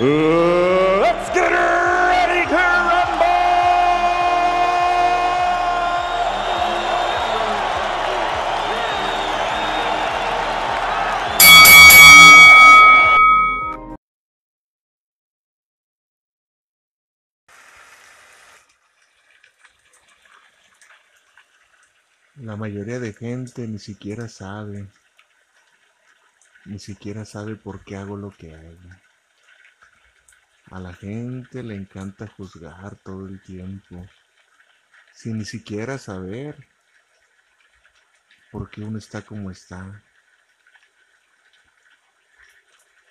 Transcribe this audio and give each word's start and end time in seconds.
let's 0.00 1.30
get 1.34 1.50
ready! 1.50 1.82
La 22.36 22.56
mayoría 22.56 22.98
de 22.98 23.12
gente 23.12 23.68
ni 23.68 23.78
siquiera 23.78 24.28
sabe, 24.28 24.88
ni 26.64 26.78
siquiera 26.80 27.24
sabe 27.24 27.54
por 27.56 27.84
qué 27.84 27.96
hago 27.96 28.16
lo 28.16 28.30
que 28.30 28.54
hago. 28.54 29.11
A 30.72 30.80
la 30.80 30.94
gente 30.94 31.62
le 31.62 31.74
encanta 31.74 32.26
juzgar 32.26 32.96
todo 32.96 33.26
el 33.26 33.42
tiempo, 33.42 34.06
sin 35.12 35.36
ni 35.36 35.44
siquiera 35.44 35.98
saber 35.98 36.66
por 38.50 38.70
qué 38.70 38.80
uno 38.80 38.96
está 38.96 39.20
como 39.20 39.50
está. 39.50 40.02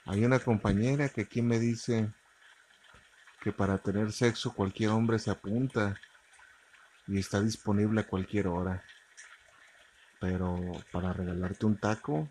Hay 0.06 0.26
una 0.26 0.40
compañera 0.40 1.09
que 1.09 1.22
aquí 1.22 1.44
me 1.44 1.59
dice 1.59 2.12
que 3.42 3.52
para 3.52 3.78
tener 3.78 4.12
sexo 4.12 4.56
cualquier 4.56 4.90
hombre 4.90 5.20
se 5.20 5.30
apunta 5.30 5.96
y 7.06 7.20
está 7.20 7.42
disponible 7.42 8.02
a 8.02 8.08
cualquier 8.08 8.48
hora. 8.48 8.84
Pero 10.20 10.59
para 10.92 11.14
regalarte 11.14 11.68
un 11.68 11.78
taco, 11.78 12.28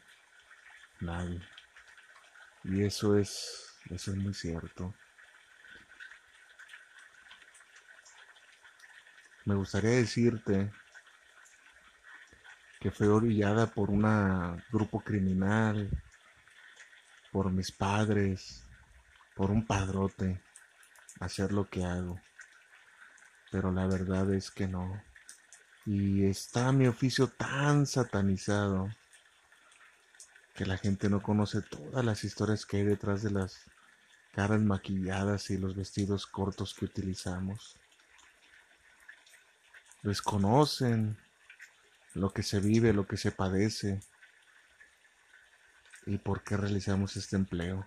nadie. 0.99 1.41
Y 2.65 2.83
eso 2.83 3.17
es, 3.17 3.79
eso 3.91 4.11
es 4.11 4.17
muy 4.17 4.35
cierto. 4.35 4.93
Me 9.45 9.55
gustaría 9.55 9.91
decirte 9.91 10.71
que 12.79 12.91
fue 12.91 13.09
orillada 13.09 13.67
por 13.67 13.91
un 13.91 14.63
grupo 14.71 15.01
criminal, 15.01 15.91
por 17.33 17.51
mis 17.51 17.73
padres, 17.73 18.65
por 19.35 19.51
un 19.51 19.67
padrote, 19.67 20.43
hacer 21.21 21.53
lo 21.53 21.69
que 21.69 21.85
hago. 21.85 22.21
Pero 23.51 23.73
la 23.73 23.87
verdad 23.87 24.33
es 24.33 24.51
que 24.51 24.69
no. 24.69 25.03
Y 25.87 26.25
está 26.27 26.73
mi 26.73 26.87
oficio 26.87 27.29
tan 27.29 27.87
satanizado 27.87 28.89
que 30.55 30.67
la 30.67 30.77
gente 30.77 31.09
no 31.09 31.23
conoce 31.23 31.63
todas 31.63 32.05
las 32.05 32.25
historias 32.25 32.67
que 32.67 32.79
hay 32.79 32.85
detrás 32.85 33.23
de 33.23 33.31
las 33.31 33.65
caras 34.33 34.61
maquilladas 34.61 35.51
y 35.51 35.57
los 35.57 35.75
vestidos 35.75 36.27
cortos 36.27 36.75
que 36.75 36.85
utilizamos. 36.85 37.77
Desconocen 40.03 41.19
lo 42.15 42.33
que 42.33 42.43
se 42.43 42.61
vive, 42.61 42.93
lo 42.93 43.07
que 43.07 43.17
se 43.17 43.33
padece 43.33 44.01
y 46.07 46.19
por 46.19 46.43
qué 46.43 46.57
realizamos 46.57 47.17
este 47.17 47.37
empleo. 47.37 47.87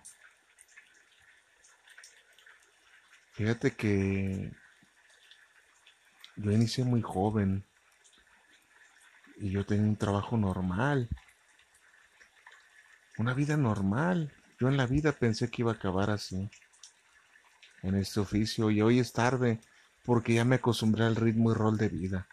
Fíjate 3.32 3.72
que 3.72 4.52
yo 6.36 6.52
inicié 6.52 6.84
muy 6.84 7.02
joven 7.02 7.64
y 9.36 9.50
yo 9.50 9.66
tenía 9.66 9.86
un 9.86 9.96
trabajo 9.96 10.36
normal, 10.36 11.08
una 13.18 13.34
vida 13.34 13.56
normal. 13.56 14.32
Yo 14.60 14.68
en 14.68 14.76
la 14.76 14.86
vida 14.86 15.12
pensé 15.12 15.50
que 15.50 15.62
iba 15.62 15.72
a 15.72 15.74
acabar 15.74 16.10
así, 16.10 16.48
en 17.82 17.96
este 17.96 18.20
oficio, 18.20 18.70
y 18.70 18.80
hoy 18.80 19.00
es 19.00 19.12
tarde 19.12 19.60
porque 20.04 20.34
ya 20.34 20.44
me 20.44 20.56
acostumbré 20.56 21.04
al 21.04 21.16
ritmo 21.16 21.50
y 21.50 21.54
rol 21.54 21.78
de 21.78 21.88
vida. 21.88 22.28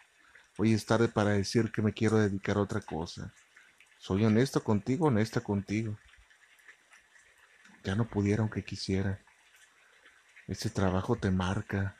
Hoy 0.58 0.74
es 0.74 0.84
tarde 0.84 1.08
para 1.08 1.30
decir 1.30 1.72
que 1.72 1.82
me 1.82 1.92
quiero 1.92 2.18
dedicar 2.18 2.56
a 2.56 2.60
otra 2.60 2.80
cosa. 2.80 3.32
Soy 3.98 4.24
honesto 4.24 4.62
contigo, 4.62 5.06
honesta 5.06 5.40
contigo. 5.40 5.98
Ya 7.84 7.94
no 7.94 8.06
pudiera 8.06 8.42
aunque 8.42 8.62
quisiera. 8.64 9.20
Este 10.46 10.68
trabajo 10.70 11.16
te 11.16 11.30
marca. 11.30 11.96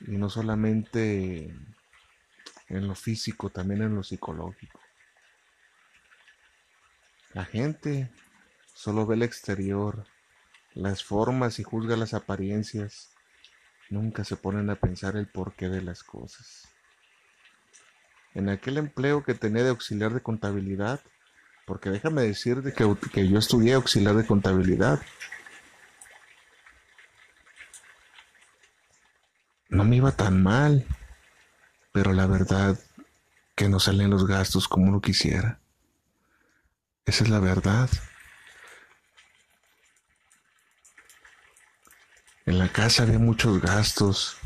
Y 0.00 0.12
no 0.12 0.30
solamente 0.30 1.54
en 2.68 2.88
lo 2.88 2.94
físico, 2.94 3.50
también 3.50 3.82
en 3.82 3.94
lo 3.94 4.02
psicológico. 4.02 4.80
La 7.34 7.44
gente 7.44 8.10
solo 8.74 9.06
ve 9.06 9.16
el 9.16 9.22
exterior, 9.22 10.06
las 10.72 11.04
formas 11.04 11.58
y 11.58 11.62
juzga 11.62 11.96
las 11.96 12.14
apariencias. 12.14 13.15
Nunca 13.90 14.24
se 14.24 14.36
ponen 14.36 14.70
a 14.70 14.76
pensar 14.76 15.16
el 15.16 15.26
porqué 15.26 15.68
de 15.68 15.82
las 15.82 16.02
cosas. 16.02 16.68
En 18.34 18.48
aquel 18.48 18.78
empleo 18.78 19.24
que 19.24 19.34
tenía 19.34 19.62
de 19.62 19.70
auxiliar 19.70 20.12
de 20.12 20.20
contabilidad, 20.20 21.00
porque 21.66 21.90
déjame 21.90 22.22
decirte 22.22 22.72
que, 22.72 22.96
que 23.12 23.28
yo 23.28 23.38
estudié 23.38 23.74
auxiliar 23.74 24.14
de 24.14 24.26
contabilidad, 24.26 25.00
no 29.68 29.84
me 29.84 29.96
iba 29.96 30.12
tan 30.12 30.42
mal 30.42 30.86
pero 31.96 32.12
la 32.12 32.26
verdad 32.26 32.78
que 33.54 33.70
no 33.70 33.80
salen 33.80 34.10
los 34.10 34.26
gastos 34.26 34.68
como 34.68 34.84
uno 34.84 35.00
quisiera. 35.00 35.60
Esa 37.06 37.24
es 37.24 37.30
la 37.30 37.40
verdad. 37.40 37.88
En 42.46 42.60
la 42.60 42.68
casa 42.68 43.02
había 43.02 43.18
muchos 43.18 43.60
gastos. 43.60 44.36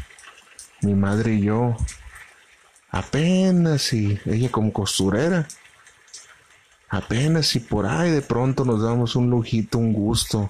Mi 0.81 0.95
madre 0.95 1.35
y 1.35 1.43
yo, 1.43 1.77
apenas 2.91 3.93
y 3.93 4.19
ella 4.25 4.51
como 4.51 4.73
costurera, 4.73 5.47
apenas 6.89 7.55
y 7.55 7.61
por 7.61 7.85
ahí 7.85 8.11
de 8.11 8.23
pronto 8.23 8.65
nos 8.65 8.83
damos 8.83 9.17
un 9.17 9.29
lujito, 9.29 9.77
un 9.77 9.93
gusto. 9.93 10.49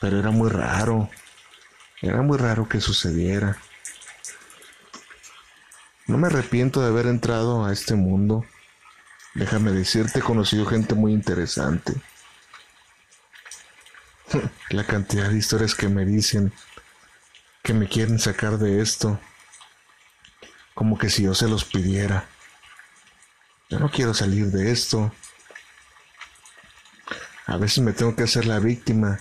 Pero 0.00 0.18
era 0.18 0.30
muy 0.30 0.48
raro, 0.48 1.10
era 2.00 2.22
muy 2.22 2.38
raro 2.38 2.66
que 2.66 2.80
sucediera. 2.80 3.58
No 6.06 6.16
me 6.16 6.28
arrepiento 6.28 6.80
de 6.80 6.88
haber 6.88 7.08
entrado 7.08 7.66
a 7.66 7.72
este 7.74 7.94
mundo. 7.94 8.46
Déjame 9.34 9.72
decirte, 9.72 10.20
he 10.20 10.22
conocido 10.22 10.64
gente 10.64 10.94
muy 10.94 11.12
interesante. 11.12 11.92
La 14.72 14.84
cantidad 14.84 15.28
de 15.28 15.36
historias 15.36 15.74
que 15.74 15.88
me 15.88 16.06
dicen 16.06 16.50
que 17.62 17.74
me 17.74 17.88
quieren 17.88 18.18
sacar 18.18 18.56
de 18.56 18.80
esto. 18.80 19.20
Como 20.72 20.96
que 20.96 21.10
si 21.10 21.24
yo 21.24 21.34
se 21.34 21.46
los 21.46 21.66
pidiera. 21.66 22.26
Yo 23.68 23.78
no 23.78 23.90
quiero 23.90 24.14
salir 24.14 24.46
de 24.46 24.72
esto. 24.72 25.12
A 27.44 27.58
veces 27.58 27.80
me 27.80 27.92
tengo 27.92 28.16
que 28.16 28.22
hacer 28.22 28.46
la 28.46 28.60
víctima 28.60 29.20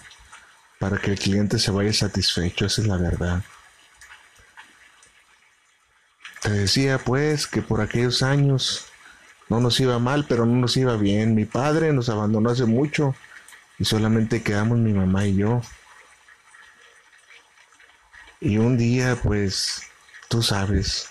para 0.79 0.97
que 0.97 1.11
el 1.11 1.19
cliente 1.19 1.59
se 1.59 1.71
vaya 1.71 1.91
satisfecho, 1.91 2.67
esa 2.67 2.81
es 2.81 2.87
la 2.87 2.95
verdad. 2.95 3.43
Te 6.41 6.49
decía 6.49 6.97
pues 6.97 7.45
que 7.45 7.61
por 7.61 7.81
aquellos 7.81 8.23
años 8.23 8.85
no 9.49 9.59
nos 9.59 9.77
iba 9.81 9.99
mal, 9.99 10.25
pero 10.29 10.45
no 10.45 10.55
nos 10.55 10.77
iba 10.77 10.95
bien. 10.95 11.35
Mi 11.35 11.43
padre 11.43 11.91
nos 11.91 12.07
abandonó 12.07 12.51
hace 12.51 12.63
mucho 12.63 13.15
y 13.81 13.85
solamente 13.85 14.43
quedamos 14.43 14.77
mi 14.77 14.93
mamá 14.93 15.25
y 15.25 15.37
yo. 15.37 15.59
Y 18.39 18.59
un 18.59 18.77
día, 18.77 19.17
pues, 19.23 19.81
tú 20.29 20.43
sabes, 20.43 21.09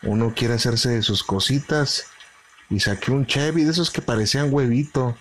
uno 0.00 0.32
quiere 0.34 0.54
hacerse 0.54 0.88
de 0.88 1.02
sus 1.02 1.22
cositas 1.22 2.06
y 2.70 2.80
saqué 2.80 3.10
un 3.10 3.26
Chevy 3.26 3.64
de 3.64 3.72
esos 3.72 3.90
que 3.90 4.00
parecían 4.00 4.48
huevito. 4.50 5.18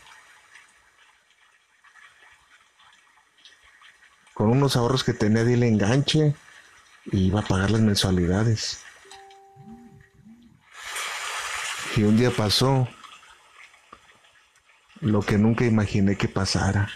Con 4.34 4.52
unos 4.52 4.78
ahorros 4.78 5.04
que 5.04 5.14
tenía 5.14 5.44
de 5.44 5.56
el 5.56 5.64
enganche 5.64 6.34
y 7.12 7.28
iba 7.28 7.42
a 7.42 7.46
pagar 7.46 7.70
las 7.70 7.82
mensualidades. 7.82 8.80
Y 11.98 12.04
un 12.04 12.16
día 12.16 12.32
pasó 12.32 12.88
lo 15.02 15.22
que 15.22 15.38
nunca 15.38 15.66
imaginé 15.66 16.16
que 16.16 16.28
pasara. 16.28 16.90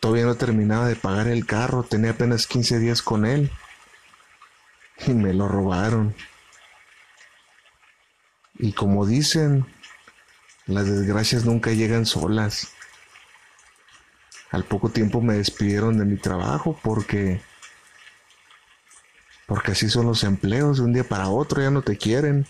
todavía 0.00 0.24
no 0.26 0.34
terminaba 0.34 0.88
de 0.88 0.96
pagar 0.96 1.28
el 1.28 1.46
carro, 1.46 1.84
tenía 1.84 2.10
apenas 2.10 2.46
15 2.46 2.78
días 2.80 3.02
con 3.02 3.24
él. 3.24 3.50
Y 5.06 5.12
me 5.12 5.32
lo 5.32 5.46
robaron. 5.46 6.16
Y 8.58 8.72
como 8.72 9.06
dicen, 9.06 9.66
las 10.66 10.86
desgracias 10.86 11.44
nunca 11.44 11.70
llegan 11.70 12.06
solas. 12.06 12.72
Al 14.50 14.64
poco 14.64 14.88
tiempo 14.88 15.20
me 15.20 15.34
despidieron 15.34 15.96
de 15.96 16.04
mi 16.04 16.16
trabajo 16.16 16.78
porque 16.82 17.40
porque 19.46 19.72
así 19.72 19.88
son 19.88 20.06
los 20.06 20.22
empleos, 20.22 20.78
de 20.78 20.84
un 20.84 20.92
día 20.92 21.02
para 21.02 21.28
otro 21.28 21.60
ya 21.60 21.70
no 21.70 21.82
te 21.82 21.96
quieren, 21.96 22.46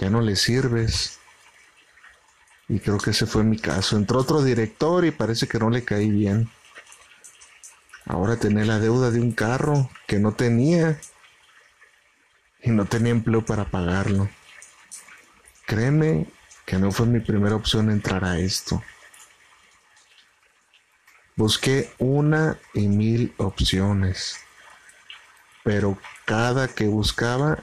ya 0.00 0.10
no 0.10 0.20
les 0.20 0.40
sirves. 0.40 1.20
Y 2.68 2.80
creo 2.80 2.98
que 2.98 3.10
ese 3.10 3.26
fue 3.26 3.44
mi 3.44 3.56
caso. 3.56 3.96
Entró 3.96 4.18
otro 4.18 4.42
director 4.42 5.04
y 5.04 5.12
parece 5.12 5.46
que 5.46 5.60
no 5.60 5.70
le 5.70 5.84
caí 5.84 6.10
bien. 6.10 6.50
Ahora 8.06 8.36
tenía 8.36 8.64
la 8.64 8.80
deuda 8.80 9.12
de 9.12 9.20
un 9.20 9.30
carro 9.30 9.88
que 10.08 10.18
no 10.18 10.32
tenía 10.32 11.00
y 12.62 12.70
no 12.70 12.86
tenía 12.86 13.12
empleo 13.12 13.44
para 13.44 13.66
pagarlo. 13.66 14.28
Créeme 15.66 16.26
que 16.66 16.78
no 16.78 16.90
fue 16.90 17.06
mi 17.06 17.20
primera 17.20 17.54
opción 17.54 17.90
entrar 17.90 18.24
a 18.24 18.38
esto. 18.38 18.82
Busqué 21.36 21.92
una 21.98 22.58
y 22.74 22.88
mil 22.88 23.32
opciones 23.36 24.40
pero 25.62 25.98
cada 26.24 26.68
que 26.68 26.86
buscaba 26.86 27.62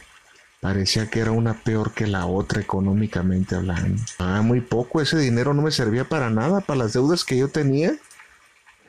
parecía 0.59 1.09
que 1.09 1.19
era 1.19 1.31
una 1.31 1.53
peor 1.53 1.93
que 1.93 2.07
la 2.07 2.25
otra 2.25 2.61
económicamente 2.61 3.55
hablando. 3.55 4.01
Ah, 4.19 4.41
muy 4.41 4.61
poco, 4.61 5.01
ese 5.01 5.17
dinero 5.17 5.53
no 5.53 5.61
me 5.61 5.71
servía 5.71 6.05
para 6.05 6.29
nada, 6.29 6.61
para 6.61 6.79
las 6.79 6.93
deudas 6.93 7.23
que 7.23 7.37
yo 7.37 7.49
tenía, 7.49 7.93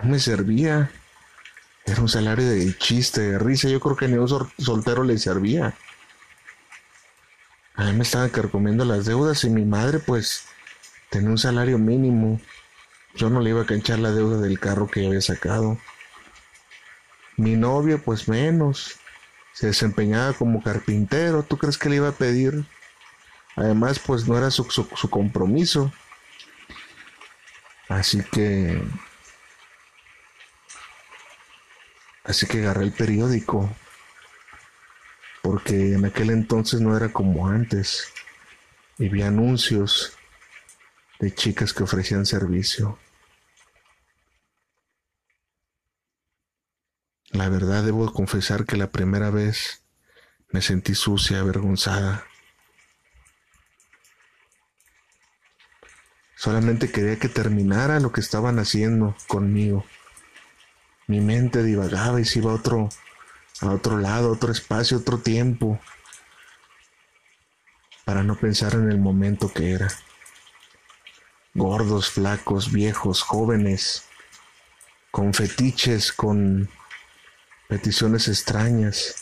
no 0.01 0.11
me 0.11 0.19
servía. 0.19 0.91
Era 1.85 2.03
un 2.03 2.09
salario 2.09 2.49
de 2.49 2.77
chiste, 2.77 3.21
de 3.21 3.39
risa, 3.39 3.69
yo 3.69 3.81
creo 3.81 3.97
que 3.97 4.09
ni 4.09 4.17
un 4.17 4.29
soltero 4.59 5.05
le 5.05 5.19
servía. 5.19 5.75
A 7.75 7.85
mí 7.85 7.93
me 7.93 8.03
estaban 8.03 8.29
carcomiendo 8.29 8.85
las 8.85 9.07
deudas 9.07 9.45
y 9.45 9.51
mi 9.51 9.65
madre 9.65 10.01
pues 10.01 10.47
tenía 11.11 11.31
un 11.31 11.39
salario 11.39 11.79
mínimo. 11.79 12.41
Yo 13.15 13.31
no 13.31 13.41
le 13.41 13.51
iba 13.51 13.63
a 13.63 13.67
canchar 13.67 14.01
la 14.01 14.11
deuda 14.11 14.39
del 14.41 14.59
carro 14.59 14.89
que 14.89 15.03
yo 15.03 15.09
había 15.09 15.21
sacado. 15.21 15.79
Mi 17.37 17.55
novio, 17.55 18.03
pues 18.03 18.29
menos. 18.29 18.97
Se 19.59 19.67
desempeñaba 19.67 20.35
como 20.35 20.63
carpintero. 20.63 21.43
¿Tú 21.43 21.59
crees 21.59 21.77
que 21.77 21.89
le 21.89 21.97
iba 21.97 22.07
a 22.07 22.13
pedir? 22.13 22.65
Además, 23.57 23.99
pues 23.99 24.29
no 24.29 24.39
era 24.39 24.53
su, 24.53 24.65
compromiso. 25.11 25.93
Así 27.89 28.23
que... 28.23 28.81
Así 32.23 32.47
que 32.47 32.59
agarré 32.59 32.85
el 32.85 32.93
periódico. 32.93 33.69
Porque 35.43 35.95
en 35.95 36.05
aquel 36.05 36.31
entonces 36.31 36.81
no 36.81 36.97
era 36.97 37.13
como 37.13 37.49
antes. 37.49 38.13
Y 38.97 39.09
vi 39.09 39.23
anuncios 39.23 40.17
de 41.19 41.35
chicas 41.35 41.73
que 41.73 41.83
ofrecían 41.83 42.27
servicio. 42.27 42.97
La 47.31 47.49
verdad 47.51 47.85
debo 47.85 48.11
confesar 48.13 48.65
que 48.65 48.77
la 48.77 48.91
primera 48.91 49.31
vez 49.31 49.83
me 50.51 50.63
sentí 50.63 50.95
sucia, 50.95 51.41
avergonzada. 51.41 52.25
Solamente 56.37 56.91
quería 56.91 57.19
que 57.19 57.29
terminara 57.29 58.01
lo 58.01 58.13
que 58.13 58.21
estaban 58.21 58.59
haciendo 58.59 59.15
conmigo. 59.27 59.85
Mi 61.07 61.21
mente 61.21 61.63
divagaba 61.63 62.21
y 62.21 62.25
se 62.25 62.39
iba 62.39 62.53
a 62.53 62.55
otro, 62.55 62.89
a 63.61 63.71
otro 63.71 63.99
lado, 63.99 64.29
a 64.29 64.33
otro 64.33 64.51
espacio, 64.51 64.97
a 64.97 65.01
otro 65.01 65.19
tiempo, 65.19 65.79
para 68.07 68.23
no 68.23 68.37
pensar 68.37 68.75
en 68.75 68.91
el 68.91 68.99
momento 68.99 69.53
que 69.53 69.73
era. 69.73 69.89
Gordos, 71.53 72.11
flacos, 72.11 72.73
viejos, 72.73 73.23
jóvenes, 73.23 74.05
con 75.11 75.35
fetiches, 75.35 76.13
con 76.13 76.71
peticiones 77.69 78.27
extrañas. 78.29 79.17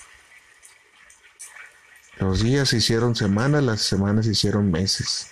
Los 2.19 2.43
días 2.43 2.71
se 2.71 2.79
hicieron 2.79 3.15
semanas, 3.15 3.63
las 3.63 3.83
semanas 3.83 4.25
se 4.25 4.33
hicieron 4.33 4.71
meses. 4.71 5.31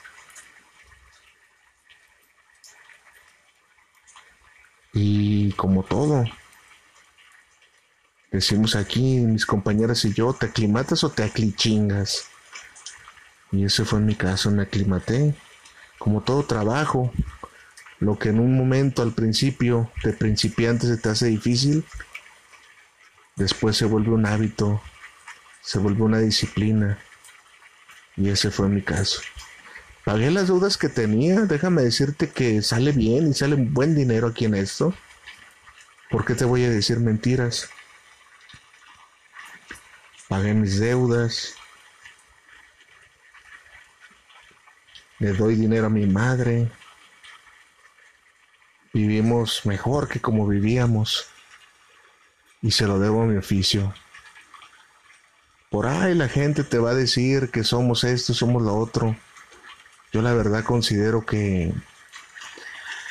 Y 4.92 5.52
como 5.52 5.82
todo, 5.82 6.24
decimos 8.30 8.76
aquí, 8.76 9.20
mis 9.20 9.46
compañeras 9.46 10.04
y 10.04 10.12
yo, 10.12 10.34
¿te 10.34 10.46
aclimatas 10.46 11.02
o 11.04 11.10
te 11.10 11.22
aclichingas? 11.22 12.26
Y 13.50 13.64
ese 13.64 13.84
fue 13.84 14.00
mi 14.00 14.14
caso, 14.14 14.50
me 14.50 14.62
aclimaté. 14.62 15.34
Como 15.98 16.20
todo 16.20 16.44
trabajo, 16.44 17.12
lo 17.98 18.18
que 18.18 18.28
en 18.28 18.40
un 18.40 18.56
momento 18.56 19.02
al 19.02 19.14
principio 19.14 19.90
de 20.02 20.12
principiante 20.12 20.86
se 20.86 20.96
te 20.96 21.08
hace 21.08 21.26
difícil, 21.26 21.84
Después 23.36 23.76
se 23.76 23.84
vuelve 23.84 24.10
un 24.10 24.26
hábito, 24.26 24.80
se 25.60 25.78
vuelve 25.78 26.02
una 26.02 26.18
disciplina. 26.18 26.98
Y 28.16 28.28
ese 28.28 28.50
fue 28.50 28.68
mi 28.68 28.82
caso. 28.82 29.22
Pagué 30.04 30.30
las 30.30 30.48
dudas 30.48 30.76
que 30.76 30.88
tenía, 30.88 31.40
déjame 31.40 31.82
decirte 31.82 32.30
que 32.30 32.62
sale 32.62 32.92
bien 32.92 33.28
y 33.28 33.34
sale 33.34 33.56
buen 33.56 33.94
dinero 33.94 34.28
aquí 34.28 34.44
en 34.44 34.54
esto. 34.54 34.94
¿Por 36.10 36.24
qué 36.24 36.34
te 36.34 36.44
voy 36.44 36.62
a 36.64 36.70
decir 36.70 37.00
mentiras? 37.00 37.70
Pagué 40.28 40.54
mis 40.54 40.78
deudas. 40.78 41.54
Le 45.18 45.32
doy 45.32 45.56
dinero 45.56 45.86
a 45.86 45.90
mi 45.90 46.06
madre. 46.06 46.70
Vivimos 48.92 49.66
mejor 49.66 50.08
que 50.08 50.20
como 50.20 50.46
vivíamos 50.46 51.33
y 52.64 52.70
se 52.70 52.86
lo 52.86 52.98
debo 52.98 53.22
a 53.22 53.26
mi 53.26 53.36
oficio. 53.36 53.94
Por 55.68 55.86
ahí 55.86 56.14
la 56.14 56.28
gente 56.28 56.64
te 56.64 56.78
va 56.78 56.92
a 56.92 56.94
decir 56.94 57.50
que 57.50 57.62
somos 57.62 58.04
esto, 58.04 58.32
somos 58.32 58.62
lo 58.62 58.74
otro. 58.74 59.14
Yo 60.12 60.22
la 60.22 60.32
verdad 60.32 60.64
considero 60.64 61.26
que 61.26 61.74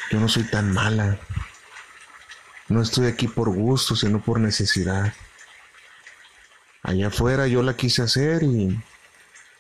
yo 0.09 0.19
no 0.19 0.27
soy 0.27 0.41
tan 0.45 0.73
mala. 0.73 1.19
No 2.67 2.81
estoy 2.81 3.05
aquí 3.05 3.27
por 3.27 3.51
gusto, 3.51 3.95
sino 3.95 4.23
por 4.23 4.39
necesidad. 4.39 5.13
Allá 6.81 7.07
afuera 7.09 7.45
yo 7.45 7.61
la 7.61 7.75
quise 7.75 8.01
hacer 8.01 8.41
y 8.41 8.81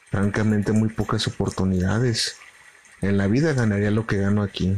francamente 0.09 0.71
muy 0.71 0.89
pocas 0.89 1.27
oportunidades. 1.27 2.37
En 3.01 3.17
la 3.17 3.27
vida 3.27 3.53
ganaría 3.53 3.91
lo 3.91 4.07
que 4.07 4.17
gano 4.17 4.41
aquí. 4.41 4.75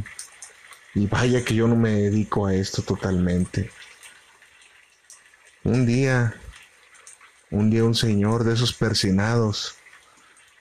Y 0.94 1.06
vaya 1.06 1.42
que 1.42 1.54
yo 1.54 1.68
no 1.68 1.76
me 1.76 1.92
dedico 1.92 2.46
a 2.46 2.54
esto 2.54 2.82
totalmente. 2.82 3.70
Un 5.66 5.84
día, 5.84 6.32
un 7.50 7.70
día 7.70 7.82
un 7.82 7.96
señor 7.96 8.44
de 8.44 8.54
esos 8.54 8.72
persinados, 8.72 9.74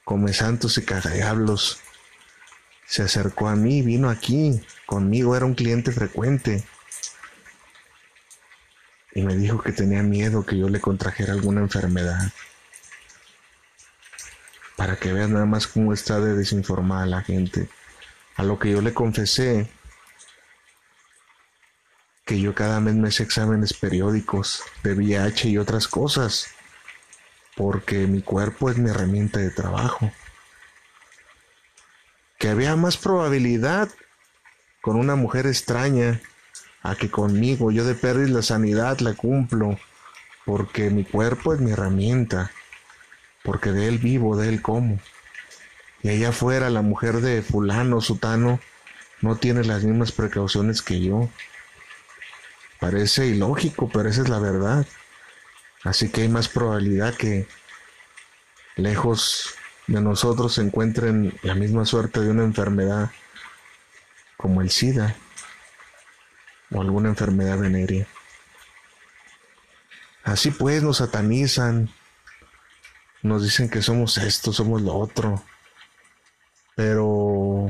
come 0.03 0.33
santos 0.33 0.79
y 0.79 0.81
cagadiablos, 0.83 1.79
se 2.88 3.03
acercó 3.03 3.47
a 3.47 3.55
mí, 3.55 3.83
vino 3.83 4.09
aquí, 4.09 4.59
conmigo 4.88 5.35
era 5.35 5.45
un 5.45 5.53
cliente 5.53 5.91
frecuente. 5.91 6.63
Y 9.13 9.21
me 9.21 9.35
dijo 9.35 9.62
que 9.62 9.74
tenía 9.74 10.01
miedo 10.01 10.43
que 10.43 10.57
yo 10.57 10.69
le 10.69 10.81
contrajera 10.81 11.33
alguna 11.33 11.62
enfermedad. 11.62 12.31
Para 14.75 14.95
que 14.95 15.13
veas 15.13 15.29
nada 15.29 15.45
más 15.45 15.67
cómo 15.67 15.93
está 15.93 16.19
de 16.19 16.33
desinformada 16.33 17.05
la 17.05 17.21
gente. 17.21 17.69
A 18.38 18.43
lo 18.43 18.57
que 18.57 18.71
yo 18.71 18.81
le 18.81 18.95
confesé 18.95 19.69
que 22.25 22.39
yo 22.39 22.55
cada 22.55 22.79
mes 22.79 22.96
me 22.96 23.10
hice 23.10 23.24
exámenes 23.24 23.74
periódicos 23.74 24.63
de 24.84 24.94
VIH 24.94 25.50
y 25.50 25.58
otras 25.60 25.88
cosas, 25.88 26.48
porque 27.55 28.08
mi 28.08 28.22
cuerpo 28.22 28.72
es 28.72 28.77
mi 28.77 28.89
herramienta 28.89 29.39
de 29.39 29.51
trabajo. 29.51 30.12
Que 32.39 32.50
había 32.50 32.75
más 32.75 32.98
probabilidad 32.98 33.89
con 34.82 34.98
una 34.98 35.15
mujer 35.15 35.46
extraña 35.46 36.20
a 36.82 36.96
que 36.96 37.10
conmigo. 37.10 37.72
Yo 37.72 37.86
de 37.86 37.96
perder 37.96 38.29
la 38.29 38.41
sanidad 38.41 39.00
la 39.00 39.13
cumplo, 39.13 39.79
porque 40.46 40.89
mi 40.89 41.03
cuerpo 41.05 41.53
es 41.53 41.60
mi 41.60 41.72
herramienta, 41.72 42.51
porque 43.44 43.72
de 43.72 43.88
él 43.88 44.00
vivo, 44.00 44.36
de 44.36 44.50
él 44.50 44.62
como. 44.63 45.00
Y 46.01 46.10
allá 46.10 46.29
afuera 46.29 46.70
la 46.70 46.82
mujer 46.82 47.22
de 47.22 47.41
fulano, 47.41 48.01
sutano, 48.01 48.60
no 49.22 49.36
tiene 49.38 49.63
las 49.63 49.84
mismas 49.84 50.12
precauciones 50.12 50.82
que 50.82 51.01
yo. 51.01 51.29
Parece 52.79 53.27
ilógico, 53.27 53.89
pero 53.89 54.10
esa 54.10 54.22
es 54.22 54.29
la 54.29 54.39
verdad. 54.39 54.86
Así 55.84 56.10
que 56.10 56.22
hay 56.22 56.29
más 56.29 56.50
probabilidad 56.50 57.13
que 57.15 57.48
lejos 58.75 59.55
de 59.88 60.01
nosotros 60.01 60.53
se 60.55 60.62
encuentren 60.62 61.38
la 61.44 61.55
misma 61.55 61.86
suerte 61.86 62.20
de 62.20 62.32
una 62.32 62.44
enfermedad 62.44 63.12
como 64.38 64.62
el 64.62 64.70
SIDA. 64.70 65.15
o 66.72 66.82
alguna 66.82 67.10
enfermedad 67.10 67.60
venérea. 67.60 68.08
Así 70.24 70.50
pues 70.50 70.82
nos 70.82 70.98
satanizan, 70.98 71.89
nos 73.22 73.44
dicen 73.44 73.70
que 73.70 73.84
somos 73.84 74.17
esto, 74.17 74.51
somos 74.51 74.82
lo 74.82 74.96
otro, 74.96 75.44
pero 76.75 77.67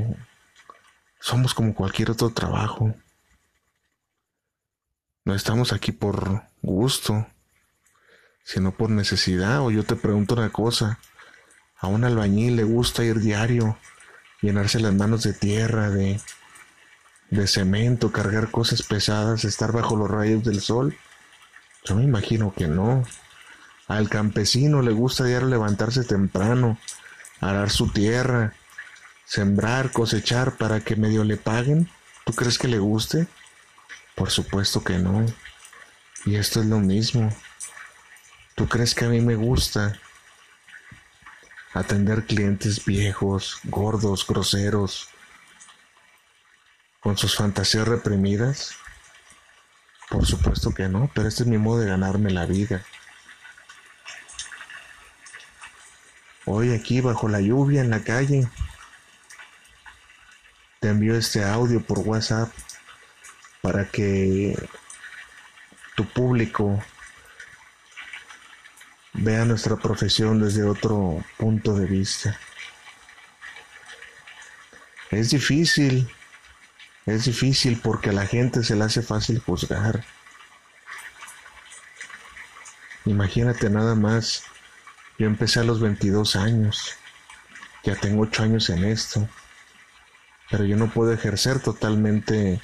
somos 1.20 1.52
como 1.52 1.74
cualquier 1.74 2.10
otro 2.10 2.30
trabajo. 2.30 2.94
No 5.26 5.34
estamos 5.34 5.72
aquí 5.72 5.90
por 5.90 6.44
gusto, 6.62 7.26
sino 8.44 8.70
por 8.70 8.90
necesidad. 8.90 9.60
O 9.60 9.72
yo 9.72 9.82
te 9.82 9.96
pregunto 9.96 10.34
una 10.34 10.50
cosa, 10.50 11.00
a 11.80 11.88
un 11.88 12.04
albañil 12.04 12.54
le 12.54 12.62
gusta 12.62 13.02
ir 13.02 13.18
diario, 13.18 13.76
llenarse 14.40 14.78
las 14.78 14.94
manos 14.94 15.24
de 15.24 15.32
tierra, 15.32 15.90
de, 15.90 16.20
de 17.30 17.46
cemento, 17.48 18.12
cargar 18.12 18.52
cosas 18.52 18.84
pesadas, 18.84 19.44
estar 19.44 19.72
bajo 19.72 19.96
los 19.96 20.08
rayos 20.08 20.44
del 20.44 20.60
sol. 20.60 20.96
Yo 21.84 21.96
me 21.96 22.04
imagino 22.04 22.54
que 22.54 22.68
no. 22.68 23.02
Al 23.88 24.08
campesino 24.08 24.80
le 24.80 24.92
gusta 24.92 25.24
diario 25.24 25.48
levantarse 25.48 26.04
temprano, 26.04 26.78
arar 27.40 27.70
su 27.70 27.88
tierra, 27.88 28.54
sembrar, 29.24 29.90
cosechar 29.90 30.56
para 30.56 30.78
que 30.82 30.94
medio 30.94 31.24
le 31.24 31.36
paguen. 31.36 31.90
¿Tú 32.24 32.32
crees 32.32 32.58
que 32.58 32.68
le 32.68 32.78
guste? 32.78 33.26
Por 34.16 34.30
supuesto 34.30 34.82
que 34.82 34.98
no. 34.98 35.26
Y 36.24 36.36
esto 36.36 36.60
es 36.60 36.66
lo 36.66 36.78
mismo. 36.78 37.30
¿Tú 38.54 38.66
crees 38.66 38.94
que 38.94 39.04
a 39.04 39.08
mí 39.08 39.20
me 39.20 39.36
gusta 39.36 40.00
atender 41.74 42.24
clientes 42.24 42.86
viejos, 42.86 43.60
gordos, 43.64 44.26
groseros, 44.26 45.10
con 47.00 47.18
sus 47.18 47.36
fantasías 47.36 47.86
reprimidas? 47.86 48.74
Por 50.08 50.24
supuesto 50.24 50.72
que 50.72 50.88
no, 50.88 51.10
pero 51.14 51.28
este 51.28 51.42
es 51.42 51.48
mi 51.48 51.58
modo 51.58 51.80
de 51.80 51.90
ganarme 51.90 52.30
la 52.30 52.46
vida. 52.46 52.82
Hoy 56.46 56.72
aquí 56.72 57.02
bajo 57.02 57.28
la 57.28 57.42
lluvia 57.42 57.82
en 57.82 57.90
la 57.90 58.02
calle, 58.02 58.48
te 60.80 60.88
envío 60.88 61.16
este 61.16 61.44
audio 61.44 61.84
por 61.84 61.98
WhatsApp 61.98 62.50
para 63.66 63.84
que 63.84 64.56
tu 65.96 66.04
público 66.04 66.80
vea 69.12 69.44
nuestra 69.44 69.74
profesión 69.74 70.40
desde 70.40 70.62
otro 70.62 71.24
punto 71.36 71.74
de 71.74 71.86
vista. 71.86 72.38
Es 75.10 75.30
difícil, 75.30 76.08
es 77.06 77.24
difícil 77.24 77.80
porque 77.82 78.10
a 78.10 78.12
la 78.12 78.24
gente 78.24 78.62
se 78.62 78.76
le 78.76 78.84
hace 78.84 79.02
fácil 79.02 79.40
juzgar. 79.40 80.04
Imagínate 83.04 83.68
nada 83.68 83.96
más 83.96 84.44
yo 85.18 85.26
empecé 85.26 85.58
a 85.58 85.64
los 85.64 85.80
22 85.80 86.36
años. 86.36 86.94
Ya 87.82 87.96
tengo 87.96 88.22
8 88.22 88.44
años 88.44 88.70
en 88.70 88.84
esto. 88.84 89.28
Pero 90.52 90.64
yo 90.64 90.76
no 90.76 90.88
puedo 90.88 91.12
ejercer 91.12 91.58
totalmente 91.58 92.60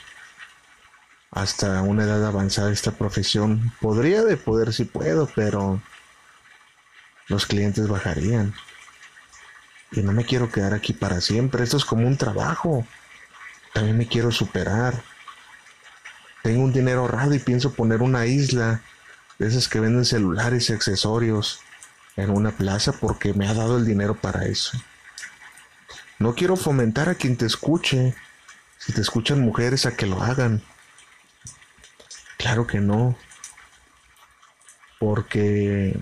hasta 1.33 1.81
una 1.83 2.05
edad 2.05 2.25
avanzada 2.25 2.71
esta 2.71 2.93
profesión. 2.93 3.73
Podría 3.81 4.23
de 4.23 4.37
poder 4.37 4.73
si 4.73 4.85
puedo, 4.85 5.29
pero 5.35 5.81
los 7.27 7.47
clientes 7.47 7.89
bajarían. 7.89 8.55
Y 9.93 10.03
no 10.03 10.13
me 10.13 10.25
quiero 10.25 10.51
quedar 10.51 10.75
aquí 10.75 10.93
para 10.93 11.21
siempre. 11.21 11.65
Esto 11.65 11.79
es 11.79 11.85
como 11.85 12.07
un 12.07 12.19
trabajo. 12.19 12.87
También 13.73 13.97
me 13.97 14.07
quiero 14.07 14.31
superar. 14.31 15.03
Tengo 16.43 16.63
un 16.63 16.73
dinero 16.73 17.01
ahorrado 17.01 17.35
y 17.35 17.39
pienso 17.39 17.73
poner 17.73 18.03
una 18.03 18.27
isla 18.27 18.83
de 19.39 19.49
esas 19.49 19.69
que 19.69 19.81
venden 19.81 20.05
celulares 20.05 20.69
y 20.69 20.75
accesorios 20.75 21.61
en 22.17 22.31
una 22.31 22.51
plaza 22.51 22.93
porque 22.93 23.33
me 23.33 23.49
ha 23.49 23.55
dado 23.55 23.79
el 23.79 23.87
dinero 23.87 24.15
para 24.15 24.45
eso. 24.45 24.79
No 26.19 26.35
quiero 26.35 26.57
fomentar 26.57 27.09
a 27.09 27.15
quien 27.15 27.37
te 27.37 27.47
escuche. 27.47 28.15
Si 28.79 28.93
te 28.93 29.01
escuchan 29.01 29.41
mujeres, 29.41 29.87
a 29.87 29.97
que 29.97 30.07
lo 30.07 30.23
hagan. 30.23 30.63
Claro 32.43 32.67
que 32.67 32.81
no. 32.81 33.17
Porque 34.99 35.97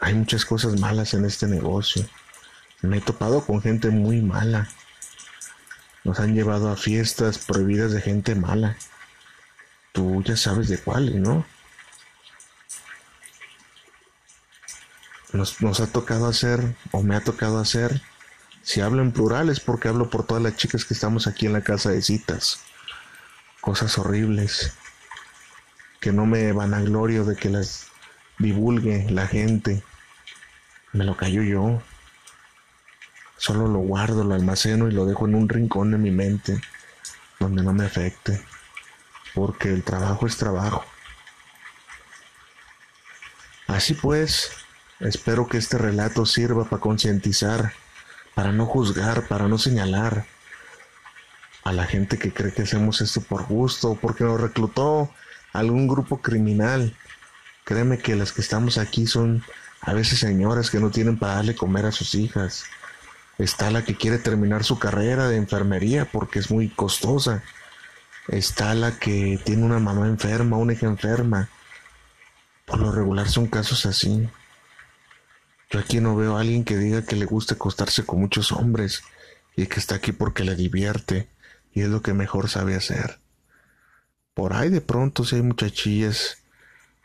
hay 0.00 0.14
muchas 0.14 0.44
cosas 0.44 0.78
malas 0.80 1.14
en 1.14 1.24
este 1.24 1.46
negocio. 1.46 2.04
Me 2.82 2.98
he 2.98 3.00
topado 3.00 3.46
con 3.46 3.62
gente 3.62 3.90
muy 3.90 4.20
mala. 4.20 4.68
Nos 6.02 6.18
han 6.18 6.34
llevado 6.34 6.70
a 6.70 6.76
fiestas 6.76 7.38
prohibidas 7.38 7.92
de 7.92 8.00
gente 8.00 8.34
mala. 8.34 8.76
Tú 9.92 10.20
ya 10.24 10.36
sabes 10.36 10.68
de 10.68 10.78
cuál, 10.78 11.22
¿no? 11.22 11.46
nos, 15.32 15.80
ha 15.80 15.86
tocado 15.86 16.26
hacer, 16.26 16.76
o 16.90 17.02
me 17.02 17.16
ha 17.16 17.20
tocado 17.20 17.58
hacer, 17.60 18.02
si 18.62 18.80
hablo 18.80 19.02
en 19.02 19.12
plural 19.12 19.48
es 19.48 19.60
porque 19.60 19.88
hablo 19.88 20.10
por 20.10 20.26
todas 20.26 20.42
las 20.42 20.56
chicas 20.56 20.84
que 20.84 20.94
estamos 20.94 21.28
aquí 21.28 21.46
en 21.46 21.52
la 21.52 21.62
casa 21.62 21.90
de 21.90 22.02
citas. 22.02 22.60
Cosas 23.60 23.96
horribles. 23.98 24.72
Que 26.04 26.12
no 26.12 26.26
me 26.26 26.52
van 26.52 26.74
a 26.74 26.82
glorio 26.82 27.24
de 27.24 27.34
que 27.34 27.48
las 27.48 27.86
divulgue 28.38 29.06
la 29.08 29.26
gente. 29.26 29.82
Me 30.92 31.02
lo 31.02 31.16
callo 31.16 31.42
yo. 31.42 31.82
Solo 33.38 33.68
lo 33.68 33.78
guardo, 33.78 34.22
lo 34.22 34.34
almaceno 34.34 34.86
y 34.86 34.92
lo 34.92 35.06
dejo 35.06 35.26
en 35.26 35.34
un 35.34 35.48
rincón 35.48 35.92
de 35.92 35.96
mi 35.96 36.10
mente 36.10 36.60
donde 37.40 37.62
no 37.62 37.72
me 37.72 37.86
afecte. 37.86 38.44
Porque 39.34 39.70
el 39.70 39.82
trabajo 39.82 40.26
es 40.26 40.36
trabajo. 40.36 40.84
Así 43.66 43.94
pues, 43.94 44.50
Espero 45.00 45.48
que 45.48 45.56
este 45.56 45.78
relato 45.78 46.26
sirva 46.26 46.64
para 46.64 46.82
concientizar, 46.82 47.72
para 48.34 48.52
no 48.52 48.66
juzgar, 48.66 49.26
para 49.26 49.48
no 49.48 49.56
señalar 49.56 50.26
a 51.64 51.72
la 51.72 51.86
gente 51.86 52.18
que 52.18 52.30
cree 52.30 52.52
que 52.52 52.62
hacemos 52.62 53.00
esto 53.00 53.22
por 53.22 53.46
gusto 53.46 53.98
porque 54.00 54.22
nos 54.22 54.38
reclutó 54.38 55.10
algún 55.54 55.88
grupo 55.88 56.20
criminal. 56.20 56.94
Créeme 57.64 57.98
que 57.98 58.16
las 58.16 58.32
que 58.32 58.42
estamos 58.42 58.76
aquí 58.76 59.06
son 59.06 59.42
a 59.80 59.94
veces 59.94 60.18
señoras 60.18 60.70
que 60.70 60.80
no 60.80 60.90
tienen 60.90 61.18
para 61.18 61.36
darle 61.36 61.54
comer 61.54 61.86
a 61.86 61.92
sus 61.92 62.14
hijas. 62.14 62.64
Está 63.38 63.70
la 63.70 63.84
que 63.84 63.96
quiere 63.96 64.18
terminar 64.18 64.64
su 64.64 64.78
carrera 64.78 65.28
de 65.28 65.36
enfermería 65.36 66.04
porque 66.10 66.40
es 66.40 66.50
muy 66.50 66.68
costosa. 66.68 67.42
Está 68.28 68.74
la 68.74 68.98
que 68.98 69.40
tiene 69.44 69.64
una 69.64 69.78
mamá 69.78 70.06
enferma, 70.06 70.58
una 70.58 70.74
hija 70.74 70.86
enferma. 70.86 71.48
Por 72.66 72.80
lo 72.80 72.92
regular 72.92 73.28
son 73.28 73.46
casos 73.46 73.86
así. 73.86 74.28
Yo 75.70 75.78
aquí 75.78 76.00
no 76.00 76.16
veo 76.16 76.36
a 76.36 76.40
alguien 76.40 76.64
que 76.64 76.76
diga 76.76 77.04
que 77.04 77.16
le 77.16 77.26
gusta 77.26 77.54
acostarse 77.54 78.04
con 78.04 78.20
muchos 78.20 78.52
hombres 78.52 79.02
y 79.56 79.66
que 79.66 79.80
está 79.80 79.96
aquí 79.96 80.12
porque 80.12 80.44
le 80.44 80.56
divierte 80.56 81.28
y 81.72 81.82
es 81.82 81.88
lo 81.88 82.02
que 82.02 82.12
mejor 82.12 82.48
sabe 82.48 82.74
hacer. 82.74 83.23
Por 84.34 84.52
ahí 84.52 84.68
de 84.68 84.80
pronto 84.80 85.24
si 85.24 85.36
hay 85.36 85.42
muchachillas 85.42 86.38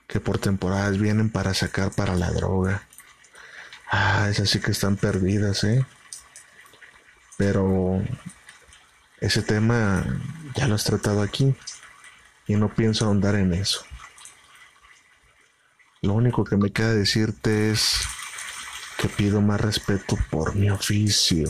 que 0.07 0.19
por 0.19 0.39
temporadas 0.39 0.97
vienen 0.97 1.29
para 1.29 1.53
sacar 1.53 1.91
para 1.91 2.15
la 2.15 2.31
droga. 2.31 2.87
Ah, 3.91 4.27
esas 4.29 4.49
sí 4.49 4.59
que 4.59 4.71
están 4.71 4.97
perdidas, 4.97 5.63
¿eh? 5.63 5.85
Pero 7.37 8.03
ese 9.19 9.41
tema 9.43 10.03
ya 10.55 10.67
lo 10.67 10.75
has 10.75 10.83
tratado 10.83 11.21
aquí 11.21 11.55
y 12.47 12.55
no 12.55 12.73
pienso 12.73 13.05
ahondar 13.05 13.35
en 13.35 13.53
eso. 13.53 13.85
Lo 16.01 16.13
único 16.13 16.43
que 16.43 16.57
me 16.57 16.71
queda 16.71 16.93
decirte 16.93 17.71
es 17.71 17.99
que 18.97 19.07
pido 19.09 19.41
más 19.41 19.61
respeto 19.61 20.17
por 20.29 20.55
mi 20.55 20.69
oficio. 20.69 21.49